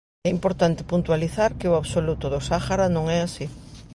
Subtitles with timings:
[0.27, 3.45] É importante puntualizar que o absoluto do Sáhara non é así.